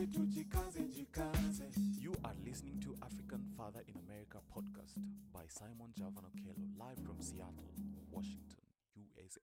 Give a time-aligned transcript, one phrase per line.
[0.00, 0.08] You
[2.24, 4.96] are listening to African Father in America podcast
[5.32, 7.70] by Simon Javan Okelo, live from Seattle,
[8.10, 8.58] Washington,
[8.96, 9.40] USA.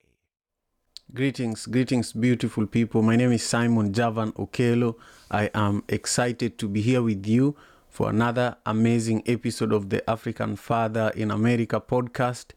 [1.13, 3.01] Greetings, greetings, beautiful people.
[3.01, 4.95] My name is Simon Javan Okelo.
[5.31, 7.55] I am excited to be here with you
[7.87, 12.47] for another amazing episode of the African Father in America podcast.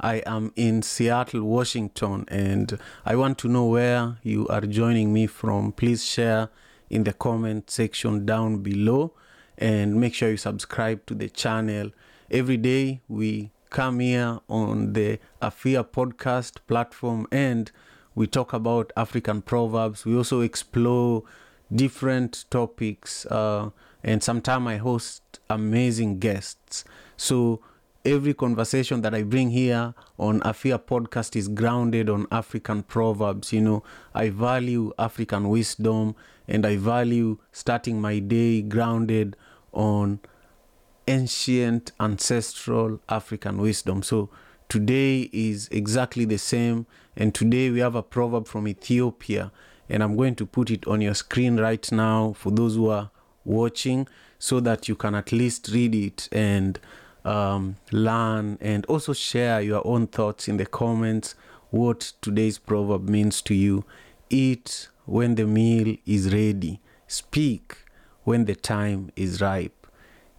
[0.00, 5.26] I am in Seattle, Washington, and I want to know where you are joining me
[5.26, 5.72] from.
[5.72, 6.48] Please share
[6.92, 9.12] in the comment section down below
[9.56, 11.90] and make sure you subscribe to the channel.
[12.30, 17.72] Every day we come here on the Afia podcast platform and
[18.14, 20.04] we talk about African proverbs.
[20.04, 21.22] We also explore
[21.74, 23.70] different topics uh,
[24.04, 26.84] and sometimes I host amazing guests.
[27.16, 27.62] So
[28.04, 33.50] every conversation that I bring here on Afia podcast is grounded on African proverbs.
[33.50, 33.82] You know,
[34.14, 36.16] I value African wisdom
[36.48, 39.36] and I value starting my day grounded
[39.72, 40.20] on
[41.06, 44.02] ancient ancestral African wisdom.
[44.02, 44.30] So
[44.68, 46.86] today is exactly the same.
[47.16, 49.52] And today we have a proverb from Ethiopia.
[49.88, 53.10] And I'm going to put it on your screen right now for those who are
[53.44, 54.08] watching
[54.38, 56.78] so that you can at least read it and
[57.24, 61.34] um, learn and also share your own thoughts in the comments
[61.70, 63.84] what today's proverb means to you.
[64.30, 67.76] Eat when the meal is ready, speak
[68.24, 69.86] when the time is ripe.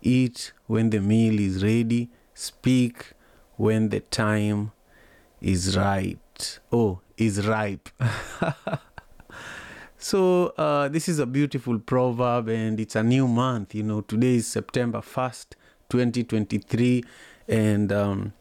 [0.02, 3.14] Eat when the meal is ready, speak
[3.56, 4.72] when the time
[5.42, 6.60] is right.
[6.72, 7.90] Oh, is ripe.
[9.98, 13.76] so, uh, this is a beautiful proverb, and it's a new month.
[13.76, 15.54] You know, today is September 1st,
[15.90, 17.04] 2023,
[17.48, 18.34] and um,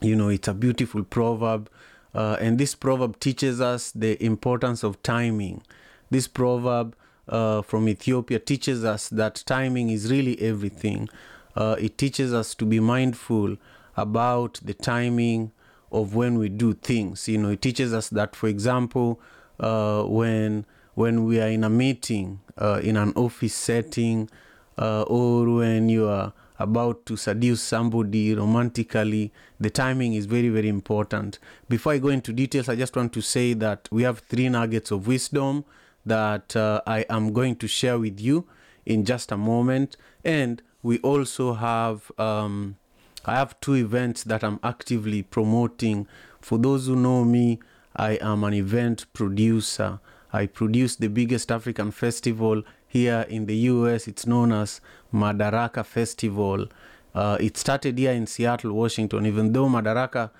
[0.00, 1.70] you know, it's a beautiful proverb.
[2.14, 5.62] Uh, and this proverb teaches us the importance of timing.
[6.10, 6.96] This proverb
[7.28, 11.08] uh, from Ethiopia teaches us that timing is really everything.
[11.54, 13.56] Uh, it teaches us to be mindful
[13.96, 15.52] about the timing
[15.90, 17.28] of when we do things.
[17.28, 19.20] You know, it teaches us that, for example,
[19.58, 24.30] uh, when when we are in a meeting, uh, in an office setting,
[24.78, 30.68] uh, or when you are about to seduce somebody romantically, the timing is very, very
[30.68, 31.38] important.
[31.68, 34.90] Before I go into details, I just want to say that we have three nuggets
[34.90, 35.64] of wisdom
[36.04, 38.46] that uh, I am going to share with you
[38.84, 39.96] in just a moment.
[40.24, 42.76] And we also have, um,
[43.24, 46.06] I have two events that I'm actively promoting.
[46.40, 47.58] For those who know me,
[47.96, 50.00] I am an event producer.
[50.32, 52.62] I produce the biggest African festival
[52.96, 54.08] here in the US.
[54.08, 54.80] It's known as
[55.12, 56.66] Madaraka Festival.
[57.14, 60.30] Uh, it started here in Seattle, Washington, even though Madaraka,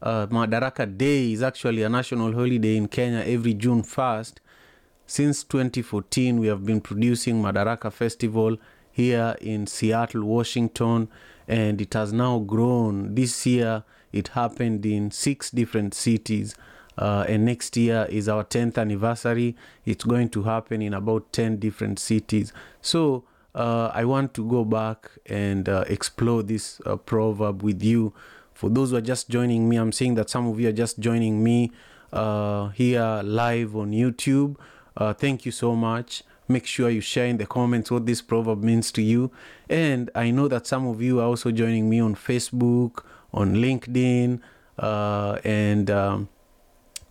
[0.00, 4.34] uh, Madaraka Day is actually a national holiday in Kenya every June 1st.
[5.06, 8.56] Since 2014, we have been producing Madaraka Festival
[8.90, 11.08] here in Seattle, Washington,
[11.46, 13.14] and it has now grown.
[13.14, 16.54] This year, it happened in six different cities.
[16.98, 19.54] Uh, and next year is our 10th anniversary.
[19.84, 22.52] It's going to happen in about 10 different cities.
[22.80, 23.24] So
[23.54, 28.12] uh, I want to go back and uh, explore this uh, proverb with you.
[28.52, 30.98] For those who are just joining me, I'm seeing that some of you are just
[30.98, 31.72] joining me
[32.12, 34.56] uh, here live on YouTube.
[34.96, 36.22] Uh, thank you so much.
[36.48, 39.30] Make sure you share in the comments what this proverb means to you.
[39.68, 44.40] And I know that some of you are also joining me on Facebook, on LinkedIn,
[44.78, 46.28] and um,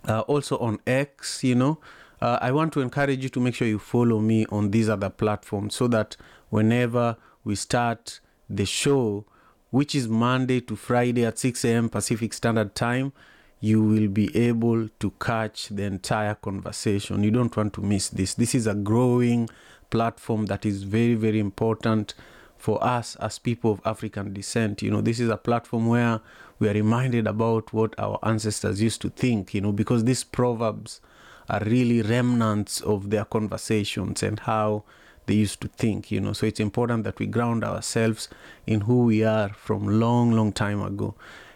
[0.08, 1.80] uh, also on X, you know.
[2.22, 5.10] Uh, I want to encourage you to make sure you follow me on these other
[5.10, 6.16] platforms so that
[6.50, 9.26] whenever we start the show,
[9.70, 11.90] which is Monday to Friday at 6 a.m.
[11.90, 13.12] Pacific Standard Time,
[13.60, 17.24] you will be able to catch the entire conversation.
[17.24, 18.34] You don't want to miss this.
[18.36, 19.50] This is a growing
[19.90, 22.14] platform that is very, very important
[22.58, 24.82] for us as people of African descent.
[24.82, 26.22] You know, this is a platform where
[26.60, 31.02] we are reminded about what our ancestors used to think, you know, because these proverbs
[31.50, 34.84] are really remnants of their conversations and how
[35.26, 36.34] they used to think, you know.
[36.34, 38.29] So it's important that we ground ourselves
[38.66, 41.16] in who we are from long, long time ago.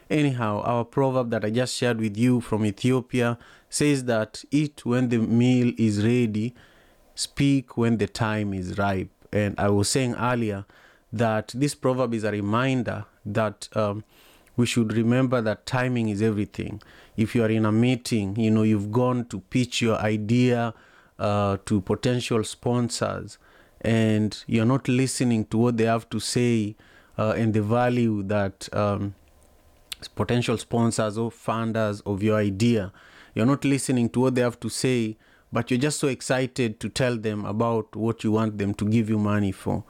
[0.09, 3.37] Anyhow, our proverb that I just shared with you from Ethiopia
[3.69, 6.55] says that eat when the meal is ready,
[7.13, 9.11] speak when the time is ripe.
[9.31, 10.65] And I was saying earlier
[11.13, 14.03] that this proverb is a reminder that um,
[14.59, 16.81] we should remember that timing is everything.
[17.15, 20.73] If you are in a meeting, you know, you've gone to pitch your idea
[21.17, 23.37] uh, to potential sponsors
[23.79, 26.75] and you're not listening to what they have to say
[27.17, 29.15] uh, and the value that um,
[30.15, 32.91] potential sponsors or funders of your idea,
[33.35, 35.15] you're not listening to what they have to say
[35.53, 39.09] but you're just so excited to tell them about what you want them to give
[39.09, 39.85] you money for.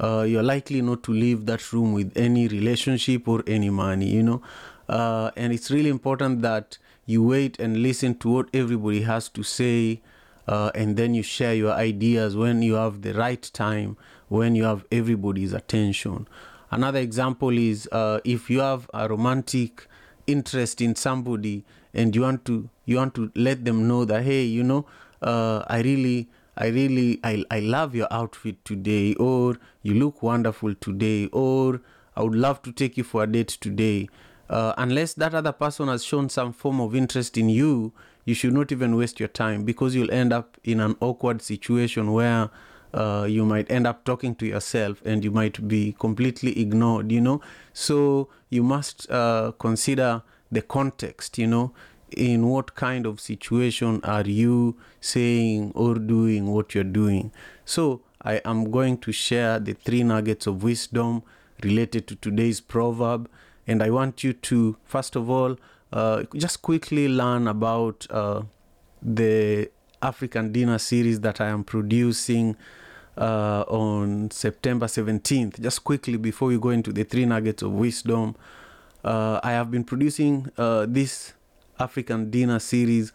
[0.00, 4.22] Uh, you're likely not to leave that room with any relationship or any money, you
[4.22, 4.42] know.
[4.88, 9.42] Uh, and it's really important that you wait and listen to what everybody has to
[9.42, 10.00] say,
[10.48, 13.96] uh, and then you share your ideas when you have the right time,
[14.28, 16.26] when you have everybody's attention.
[16.70, 19.86] Another example is uh, if you have a romantic
[20.26, 24.42] interest in somebody and you want to you want to let them know that hey,
[24.42, 24.84] you know,
[25.22, 30.74] uh, I really I really I, I love your outfit today or you look wonderful
[30.74, 31.80] today or
[32.16, 34.08] I would love to take you for a date today.
[34.48, 37.92] Uh, unless that other person has shown some form of interest in you,
[38.24, 42.12] you should not even waste your time because you'll end up in an awkward situation
[42.12, 42.50] where
[42.92, 47.20] uh, you might end up talking to yourself and you might be completely ignored, you
[47.20, 47.40] know.
[47.72, 50.22] So you must uh, consider
[50.52, 51.72] the context, you know.
[52.16, 57.32] In what kind of situation are you saying or doing what you're doing?
[57.64, 61.22] So I am going to share the three nuggets of wisdom
[61.62, 63.28] related to today's proverb.
[63.66, 65.56] And I want you to, first of all,
[65.92, 68.42] uh, just quickly learn about uh,
[69.02, 69.70] the
[70.02, 72.56] African dinner series that I am producing
[73.16, 75.60] uh, on September 17th.
[75.60, 78.36] Just quickly before we go into the three nuggets of wisdom,
[79.04, 81.34] uh, I have been producing uh, this
[81.78, 83.12] African dinner series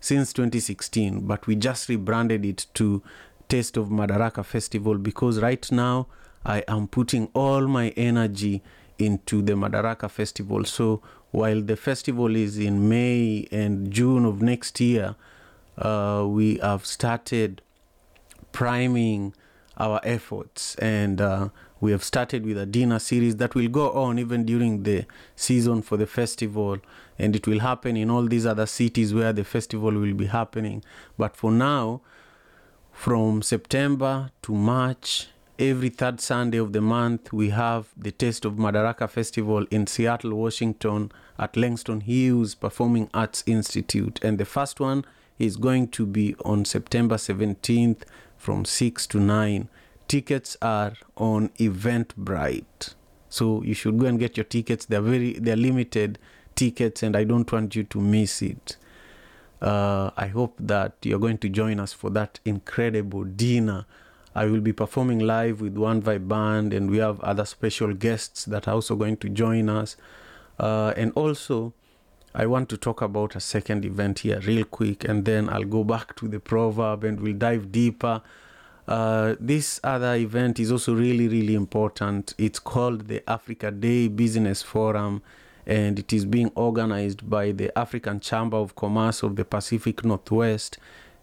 [0.00, 3.02] since 2016, but we just rebranded it to
[3.48, 6.06] Taste of Madaraka Festival because right now
[6.44, 8.62] I am putting all my energy
[8.98, 10.64] into the Madaraka Festival.
[10.64, 15.16] So while the festival is in May and June of next year,
[15.76, 17.62] uh, we have started
[18.52, 19.34] priming
[19.76, 21.48] our efforts and uh,
[21.80, 25.82] we have started with a dinner series that will go on even during the season
[25.82, 26.78] for the festival
[27.18, 30.82] and it will happen in all these other cities where the festival will be happening.
[31.16, 32.02] But for now
[32.92, 35.28] from september to march
[35.58, 40.34] every third sunday of the month we have the taste of madaraka festival in seattle
[40.34, 44.20] washington at langston hughes performing arts institute.
[44.22, 45.04] And the first one
[45.38, 48.02] is going to be on september 17th
[48.36, 49.68] from 6 to 9
[50.10, 52.94] tickets are on eventbrite.
[53.28, 54.84] So you should go and get your tickets.
[54.86, 56.18] They're very they're limited
[56.56, 58.76] tickets and i don't want you to miss it.
[59.62, 63.86] Uh, i hope that you're going to join us for that incredible dinner.
[64.34, 68.44] I will be performing live with one vibe band and we have other special guests
[68.46, 69.96] that are also going to join us.
[70.58, 71.72] Uh, and also
[72.34, 75.84] I want to talk about a second event here, real quick, and then I'll go
[75.84, 78.22] back to the proverb and we'll dive deeper.
[78.90, 82.34] Uh, this other event is also really, really important.
[82.36, 85.22] It's called the Africa Day Business Forum,
[85.64, 90.76] and it is being organized by the African Chamber of Commerce of the Pacific Northwest.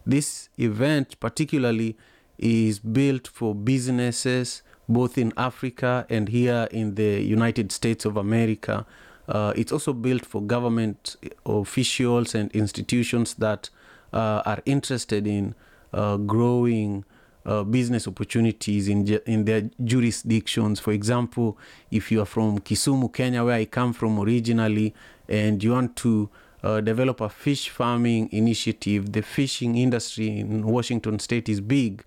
[0.06, 1.98] This event, particularly,
[2.38, 8.86] is built for businesses both in Africa and here in the United States of America.
[9.28, 13.68] Uh, it's also built for government officials and institutions that
[14.14, 15.54] uh, are interested in
[15.92, 17.04] uh, growing
[17.48, 20.80] uh, business opportunities in in their jurisdictions.
[20.80, 21.56] For example,
[21.90, 24.94] if you are from Kisumu, Kenya, where I come from originally,
[25.28, 26.28] and you want to
[26.62, 32.04] uh, develop a fish farming initiative, the fishing industry in Washington State is big.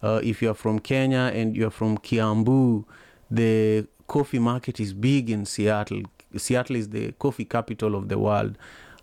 [0.00, 2.84] Uh, if you are from Kenya and you are from Kiambu,
[3.30, 6.02] the coffee market is big in Seattle.
[6.36, 8.58] Seattle is the coffee capital of the world.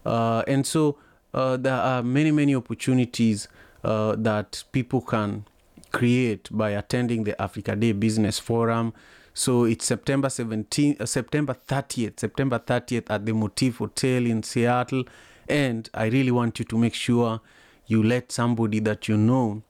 [0.05, 0.97] Uh, and so
[1.33, 3.47] uh, there are many, many opportunities
[3.83, 5.43] uh, that people can
[5.91, 8.93] create by attending the Africa Day Business Forum.
[9.33, 15.05] So it's September 17th, uh, September 30th, September 30th at the Motif Hotel in Seattle.
[15.47, 17.41] And I really want you to make sure
[17.87, 19.63] you let somebody that you know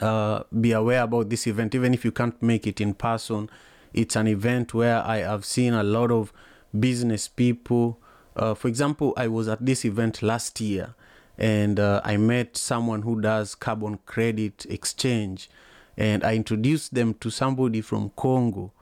[0.00, 3.48] uh, be aware about this event, even if you can't make it in person.
[3.92, 6.32] It's an event where I have seen a lot of
[6.78, 8.00] business people.
[8.36, 10.94] Uh, for example, I was at this event last year
[11.38, 15.50] and uh, I met someone who does carbon credit exchange
[15.96, 18.72] and I introduced them to somebody from Congo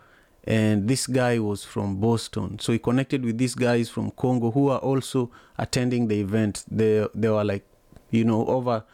[0.44, 2.58] and this guy was from Boston.
[2.58, 6.64] So he connected with these guys from Congo who are also attending the event.
[6.70, 7.64] They they were like,
[8.10, 8.84] you know, over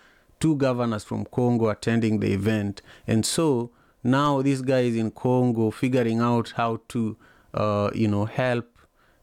[0.40, 2.82] two governors from Congo attending the event.
[3.06, 3.70] And so
[4.04, 7.16] now this guy is in Congo figuring out how to
[7.54, 8.66] uh, you know help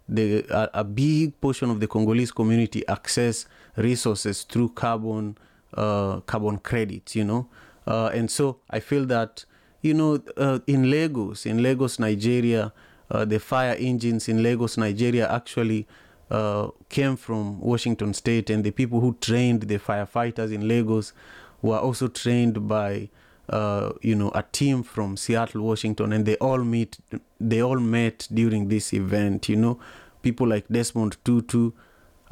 [0.09, 3.45] the a, a, big portion of the Congolese community access
[3.77, 5.37] resources through carbon
[5.73, 7.47] uh, carbon credits, you know,
[7.87, 9.45] uh, and so I feel that
[9.81, 12.71] you know uh, in Lagos, in Lagos, Nigeria,
[13.11, 15.87] uh, the fire engines in Lagos, Nigeria, actually
[16.31, 21.13] uh, came from Washington State, and the people who trained the firefighters in Lagos
[21.61, 23.09] were also trained by
[23.49, 26.97] uh, you know a team from Seattle, Washington, and they all meet.
[27.39, 29.49] They all met during this event.
[29.49, 29.79] You know,
[30.23, 31.71] people like Desmond Tutu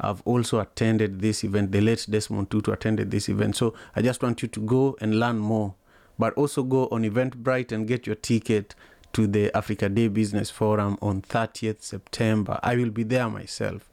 [0.00, 1.72] have also attended this event.
[1.72, 3.56] The late Desmond Tutu attended this event.
[3.56, 5.74] So I just want you to go and learn more,
[6.18, 8.74] but also go on Eventbrite and get your ticket
[9.12, 12.58] to the Africa Day Business Forum on 30th September.
[12.62, 13.88] I will be there myself.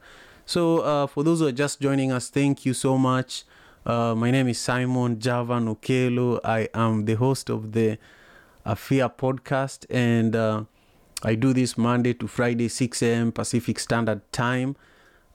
[0.46, 3.44] So uh, for those who are just joining us, thank you so much.
[3.86, 6.40] Uh, my name is Simon Javan Okelo.
[6.44, 7.98] I am the host of the
[8.66, 10.64] Afia podcast, and uh,
[11.24, 13.32] I do this Monday to Friday, 6 a.m.
[13.32, 14.76] Pacific Standard Time.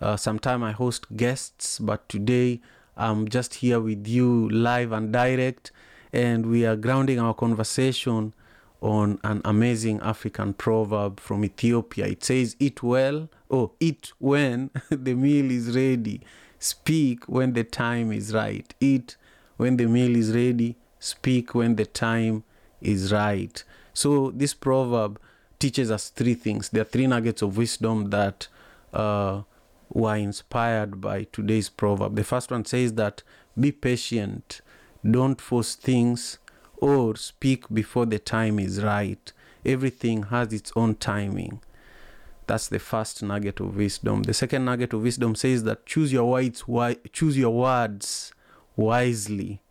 [0.01, 2.61] Uh, sometime I host guests, but today
[2.97, 5.73] I'm just here with you live and direct,
[6.13, 8.35] and we are grounding our conversation
[8.83, 12.07] on an amazing African proverb from Ethiopia.
[12.07, 16.21] It says, Eat well, oh, eat when the meal is ready,
[16.59, 18.73] speak when the time is right.
[18.81, 19.17] Eat
[19.57, 22.45] when the meal is ready, speak when the time
[22.83, 23.65] is right.
[23.95, 25.19] So, this proverb
[25.59, 26.69] teaches us three things.
[26.69, 28.49] There are three nuggets of wisdom that
[28.93, 29.43] uh,
[29.97, 32.17] were inspired by today's proverb.
[32.17, 33.23] The first one says that
[33.59, 34.61] be patient,
[35.11, 36.39] don't force things
[36.77, 39.33] or speak before the time is right.
[39.65, 41.63] Everything has its own timing.
[42.47, 44.25] That's the first nugget of wisdom.
[44.25, 48.35] The second nugget of wisdom says that choose your words, wi- choose your words
[48.77, 49.63] wisely.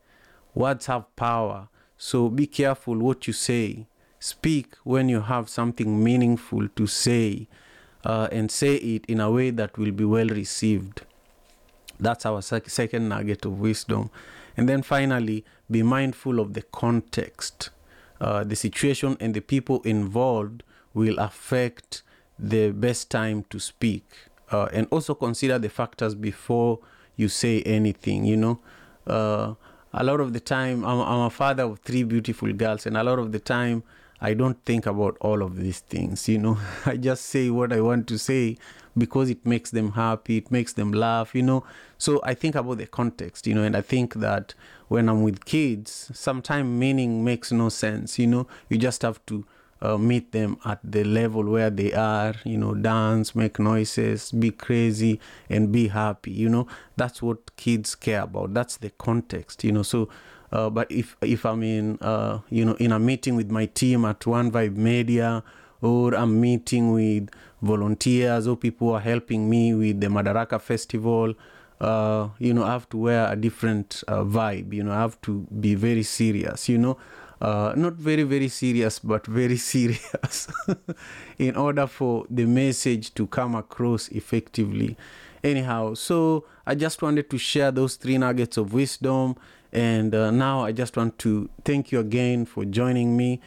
[0.56, 3.86] Words have power, so be careful what you say.
[4.20, 7.48] Speak when you have something meaningful to say,
[8.06, 11.02] uh, and say it in a way that will be well received.
[12.00, 14.12] That's our sec- second nugget of wisdom.
[14.56, 17.72] And then finally, be mindful of the context.
[18.22, 22.04] Uh, the situation and the people involved will affect
[22.38, 24.06] the best time to speak.
[24.52, 26.80] Uh, and also consider the factors before
[27.16, 28.26] you say anything.
[28.26, 28.60] You know,
[29.08, 29.56] uh,
[29.94, 33.04] a lot of the time, I'm, I'm a father of three beautiful girls, and a
[33.04, 33.84] lot of the time,
[34.26, 36.28] I don't think about all of these things.
[36.28, 38.58] You know, I just say what I want to say
[38.98, 41.64] because it makes them happy, it makes them laugh, you know.
[42.00, 44.56] So I think about the context, you know, and I think that
[44.88, 48.48] when I'm with kids, sometimes meaning makes no sense, you know.
[48.68, 49.46] You just have to
[49.82, 54.50] uh, meet them at the level where they are, you know, dance, make noises, be
[54.50, 56.66] crazy, and be happy, you know.
[56.98, 58.56] That's what kids care about.
[58.56, 59.84] That's the context, you know.
[59.84, 60.10] So,
[60.56, 64.06] uh, but if if I'm in, uh, you know, in a meeting with my team
[64.06, 65.44] at One Vibe Media,
[65.82, 67.30] or I'm meeting with
[67.62, 71.34] volunteers or people who are helping me with the Madaraka Festival,
[71.82, 74.74] uh, you know, I have to wear a different uh, vibe.
[74.74, 76.70] You know, I have to be very serious.
[76.70, 76.98] You know,
[77.42, 80.48] uh, not very very serious, but very serious,
[81.38, 84.96] in order for the message to come across effectively.
[85.44, 89.36] Anyhow, so I just wanted to share those three nuggets of wisdom,
[89.76, 93.42] and uh, now I just want to thank you again for joining me.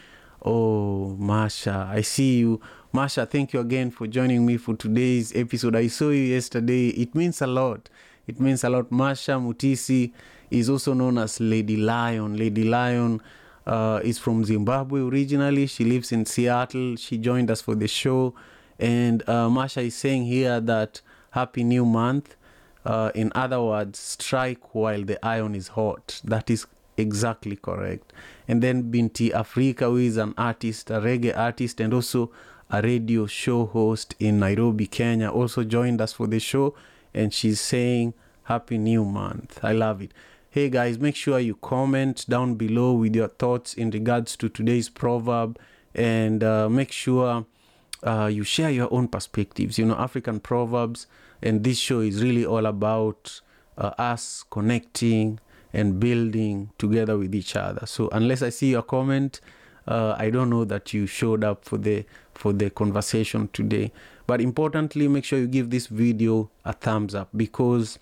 [0.45, 2.61] Oh, Masha, I see you.
[2.93, 5.75] Masha, thank you again for joining me for today's episode.
[5.75, 6.89] I saw you yesterday.
[6.89, 7.89] It means a lot.
[8.27, 8.93] It means a lot.
[8.93, 10.13] Masha Mutisi
[10.51, 12.37] is also known as Lady Lion.
[12.37, 13.23] Lady Lion
[13.67, 15.67] uh, is from Zimbabwe originally.
[15.67, 16.97] She lives in Seattle.
[16.97, 18.35] She joined us for the show.
[18.79, 22.37] And uh, Masha is saying here that Happy New Month.
[22.89, 26.23] Uh, in other words, strike while the iron is hot.
[26.25, 26.67] That is
[26.97, 28.15] exactly correct.
[28.49, 32.31] And then Binti Afrika, who is an artist, a reggae artist, and also
[32.71, 36.75] a radio show host in Nairobi, Kenya, also joined us for the show.
[37.13, 38.15] And she's saying,
[38.45, 39.61] Happy New Month.
[39.63, 40.15] I love it.
[40.49, 44.89] Hey guys, make sure you comment down below with your thoughts in regards to today's
[44.89, 45.59] proverb
[45.95, 47.45] and uh, make sure
[48.03, 49.79] uh, you share your own perspectives.
[49.79, 51.07] You know, African proverbs,
[51.43, 53.41] and this show is really all about
[53.77, 55.39] uh, us connecting
[55.73, 57.87] and building together with each other.
[57.87, 59.41] So unless I see your comment,
[59.87, 62.05] uh, I don't know that you showed up for the
[62.35, 63.93] for the conversation today.
[64.27, 67.99] But importantly, make sure you give this video a thumbs up because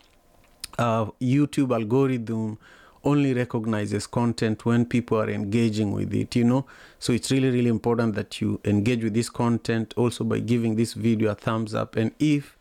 [0.78, 2.58] uh, YouTube algorithm
[3.04, 6.66] only recognizes content when people are engaging with it you know
[6.98, 10.92] so it's really really important that you engage with this content also by giving this
[10.92, 12.58] video a thumbs up and if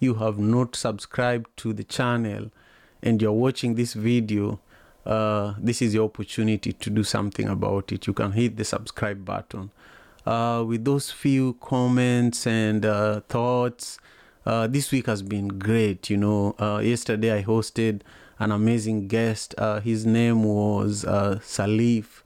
[0.00, 2.50] you have not subscribed to the channel
[3.02, 4.60] and you're watching this video
[5.06, 9.24] uh, this is your opportunity to do something about it you can hit the subscribe
[9.24, 9.70] button
[10.26, 13.98] uh, with those few comments and uh, thoughts
[14.46, 18.02] uh, this week has been great you know uh, yesterday i hosted
[18.38, 19.54] an amazing guest.
[19.58, 22.22] Uh, his name was Salif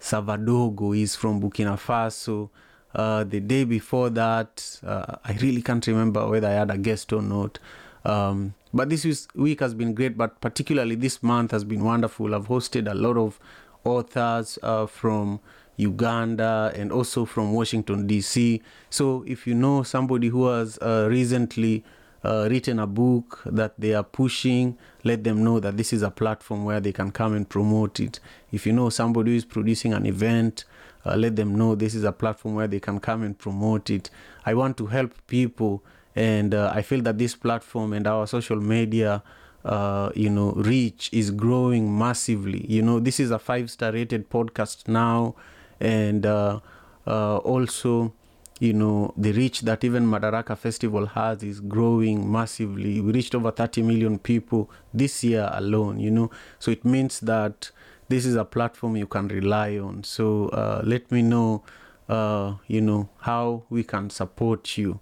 [0.00, 0.94] Savadogo.
[0.94, 2.50] He's from Burkina Faso.
[2.94, 7.12] Uh, the day before that, uh, I really can't remember whether I had a guest
[7.12, 7.58] or not.
[8.04, 12.34] Um, but this week has been great, but particularly this month has been wonderful.
[12.34, 13.38] I've hosted a lot of
[13.84, 15.40] authors uh, from
[15.76, 18.62] Uganda and also from Washington, D.C.
[18.90, 21.84] So if you know somebody who has uh, recently
[22.24, 26.10] uh, written a book that they are pushing, let them know that this is a
[26.10, 28.18] platform where they can come and promote it.
[28.50, 30.64] If you know somebody who is producing an event,
[31.08, 34.10] uh, let them know this is a platform where they can come and promote it.
[34.46, 35.82] I want to help people,
[36.14, 39.22] and uh, I feel that this platform and our social media.
[39.64, 42.64] Uh, you know, reach is growing massively.
[42.68, 45.34] You know, this is a five star rated podcast now,
[45.80, 46.60] and uh,
[47.06, 48.12] uh, also
[48.60, 53.50] you know the reach that even madaraka festival has is growing massively we reached over
[53.50, 57.70] 30 million people this year alone you know so it means that
[58.08, 61.62] this is a platform you can rely on so uh, let me know
[62.08, 65.00] uh, you know how we can support you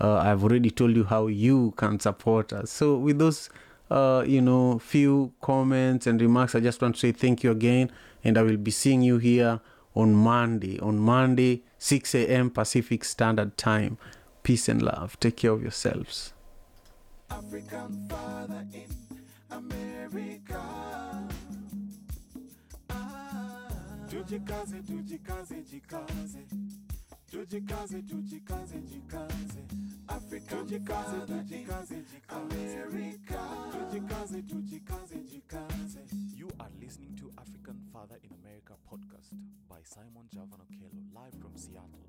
[0.00, 3.50] uh, i've already told you how you can support us so with those
[3.90, 7.90] uh, you know few comments and remarks i just want to say thank you again
[8.22, 9.60] and i will be seeing you here
[9.94, 10.78] on Monday.
[10.80, 12.50] On Monday, 6 a.m.
[12.50, 13.96] Pacific Standard Time.
[14.42, 15.18] Peace and love.
[15.20, 16.32] Take care of yourselves.
[17.30, 19.20] African father in
[19.50, 21.03] America.
[24.14, 26.46] Tujikaze, tujikaze, jikaze.
[27.30, 29.62] Tujikaze, tujikaze, jikaze.
[30.06, 32.28] Africa, tujikaze, tujikaze, jikaze.
[32.28, 33.40] America.
[33.72, 36.00] Tujikaze, tujikaze, jikaze.
[36.36, 39.34] You are listening to African Father in America podcast
[39.68, 42.06] by Simon Javan Okelo, live from Seattle,